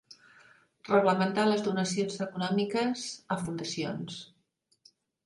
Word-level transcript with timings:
Reglamentar 0.85 1.43
les 1.49 1.61
donacions 1.67 2.17
econòmiques 2.25 3.05
a 3.37 3.39
fundacions. 3.43 4.17